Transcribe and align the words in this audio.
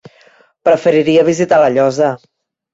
Preferiria 0.69 1.27
visitar 1.29 1.63
La 1.67 1.71
Llosa. 1.77 2.13